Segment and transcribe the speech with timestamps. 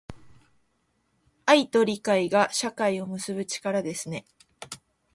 [1.45, 4.25] 愛と理解が、社会を結ぶ力ですね。